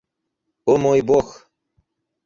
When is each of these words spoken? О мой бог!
О 0.73 0.77
мой 0.87 1.01
бог! 1.13 1.27